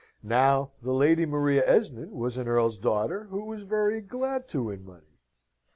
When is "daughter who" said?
2.79-3.45